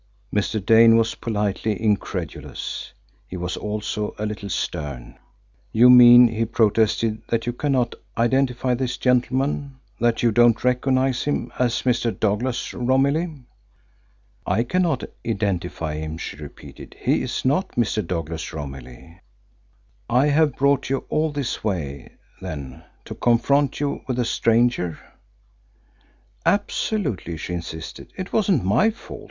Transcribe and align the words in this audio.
Mr. 0.33 0.59
Dane 0.65 0.97
was 0.97 1.13
politely 1.13 1.79
incredulous. 1.79 2.91
He 3.27 3.37
was 3.37 3.55
also 3.55 4.15
a 4.17 4.25
little 4.25 4.49
stern. 4.49 5.19
"You 5.71 5.91
mean," 5.91 6.27
he 6.27 6.45
protested, 6.45 7.21
"that 7.27 7.45
you 7.45 7.53
cannot 7.53 7.93
identify 8.17 8.73
this 8.73 8.97
gentleman 8.97 9.75
that 9.99 10.23
you 10.23 10.31
don't 10.31 10.63
recognise 10.63 11.25
him 11.25 11.53
as 11.59 11.83
Mr. 11.83 12.19
Douglas 12.19 12.73
Romilly?" 12.73 13.45
"I 14.43 14.63
cannot 14.63 15.03
identify 15.23 15.97
him," 15.97 16.17
she 16.17 16.35
repeated. 16.35 16.95
"He 16.99 17.21
is 17.21 17.45
not 17.45 17.73
Mr. 17.73 18.03
Douglas 18.03 18.51
Romilly." 18.51 19.19
"I 20.09 20.29
have 20.29 20.55
brought 20.57 20.89
you 20.89 21.05
all 21.09 21.31
this 21.31 21.63
way, 21.63 22.13
then, 22.41 22.83
to 23.05 23.13
confront 23.13 23.79
you 23.79 24.01
with 24.07 24.17
a 24.17 24.25
stranger?" 24.25 24.97
"Absolutely," 26.43 27.37
she 27.37 27.53
insisted. 27.53 28.11
"It 28.17 28.33
wasn't 28.33 28.65
my 28.65 28.89
fault. 28.89 29.19